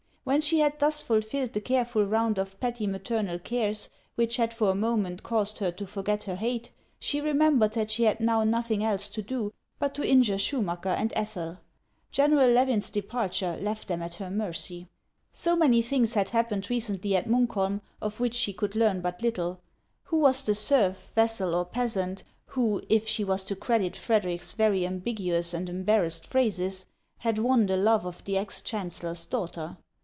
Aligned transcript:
When 0.23 0.39
she 0.39 0.59
had 0.59 0.77
thus 0.79 1.01
fulfilled 1.01 1.53
the 1.53 1.59
careful 1.61 2.05
round 2.05 2.37
of 2.37 2.57
petty 2.59 2.85
maternal 2.85 3.39
cares 3.39 3.89
which 4.13 4.37
had 4.37 4.53
for 4.53 4.69
n 4.69 4.79
moment 4.79 5.23
caused 5.23 5.57
her 5.57 5.71
to 5.71 5.87
forget 5.87 6.23
her 6.25 6.35
hate, 6.35 6.69
she 6.99 7.19
remembered 7.19 7.73
that 7.73 7.89
she 7.89 8.03
had 8.03 8.19
now 8.19 8.43
nothing 8.43 8.83
else 8.83 9.09
to 9.09 9.23
do 9.23 9.51
but 9.79 9.95
to 9.95 10.07
injure 10.07 10.37
Schumacker 10.37 10.89
and 10.95 11.11
Ethel. 11.15 11.57
General 12.11 12.51
Levin's 12.51 12.91
departure 12.91 13.57
left 13.59 13.87
them 13.87 14.03
at 14.03 14.13
her 14.13 14.29
mercy. 14.29 14.87
368 15.33 15.33
HANS 15.33 15.33
OF 15.33 15.49
ICELAND. 15.49 15.57
So 15.57 15.57
many 15.57 15.81
things 15.81 16.13
had 16.13 16.29
happened 16.29 16.69
recently 16.69 17.15
at 17.15 17.27
Munkholm 17.27 17.81
of 17.99 18.19
which 18.19 18.35
she 18.35 18.53
could 18.53 18.75
learn 18.75 19.01
but 19.01 19.23
little! 19.23 19.59
Who 20.03 20.19
was 20.19 20.45
the 20.45 20.53
serf, 20.53 21.13
vassal, 21.15 21.55
or 21.55 21.65
peasant, 21.65 22.23
who, 22.45 22.83
if 22.89 23.07
she 23.07 23.23
was 23.23 23.43
to 23.45 23.55
credit 23.55 23.95
Frederic's 23.95 24.53
very 24.53 24.85
ambiguous 24.85 25.55
and 25.55 25.67
embarrassed 25.67 26.27
phrases, 26.27 26.85
had 27.17 27.39
won 27.39 27.65
the 27.65 27.75
love 27.75 28.05
of 28.05 28.23
the 28.25 28.37
ex 28.37 28.61
chancellor's 28.61 29.25
daughter 29.25 29.77